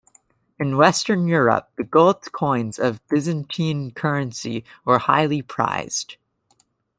[0.57, 6.15] In Western Europe, the gold coins of Byzantine currency were highly prized.